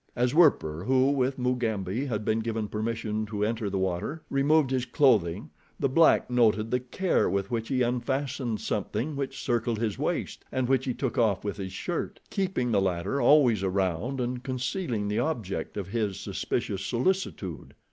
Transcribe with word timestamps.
As 0.15 0.33
Werper, 0.33 0.85
who, 0.85 1.11
with 1.11 1.37
Mugambi, 1.37 2.07
had 2.07 2.25
been 2.25 2.39
given 2.39 2.67
permission 2.67 3.23
to 3.27 3.45
enter 3.45 3.69
the 3.69 3.77
water, 3.77 4.23
removed 4.31 4.71
his 4.71 4.83
clothing, 4.83 5.51
the 5.79 5.89
black 5.89 6.27
noted 6.27 6.71
the 6.71 6.79
care 6.79 7.29
with 7.29 7.51
which 7.51 7.67
he 7.67 7.83
unfastened 7.83 8.59
something 8.61 9.15
which 9.15 9.43
circled 9.43 9.77
his 9.77 9.99
waist, 9.99 10.43
and 10.51 10.67
which 10.67 10.85
he 10.85 10.95
took 10.95 11.19
off 11.19 11.43
with 11.43 11.57
his 11.57 11.71
shirt, 11.71 12.19
keeping 12.31 12.71
the 12.71 12.81
latter 12.81 13.21
always 13.21 13.61
around 13.61 14.19
and 14.19 14.41
concealing 14.43 15.07
the 15.07 15.19
object 15.19 15.77
of 15.77 15.89
his 15.89 16.19
suspicious 16.19 16.83
solicitude. 16.83 17.75